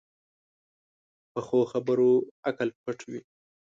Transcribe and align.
پخو 1.31 1.59
خبرو 1.71 2.11
عقل 2.47 2.69
پټ 2.83 2.99
وي 3.09 3.19